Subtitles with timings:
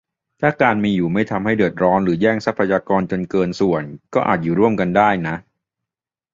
[0.41, 5.35] ถ้าการมีอยู่ไม่ทำให้เดือดร้อนหรือแย่งทรัพยากรกันจนเกินส่วน ก็อาจอยู่ร่วมกันได้นะ